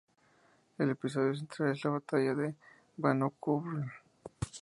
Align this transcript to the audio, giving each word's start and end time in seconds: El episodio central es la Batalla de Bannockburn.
El 0.79 0.89
episodio 0.89 1.35
central 1.35 1.73
es 1.73 1.83
la 1.85 1.91
Batalla 1.91 2.33
de 2.33 2.55
Bannockburn. 2.97 3.91